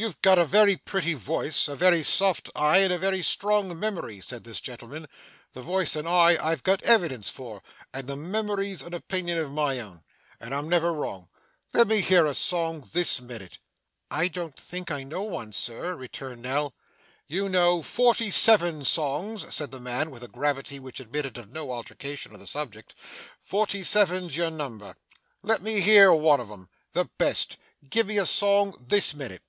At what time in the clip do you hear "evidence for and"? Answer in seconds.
6.84-8.06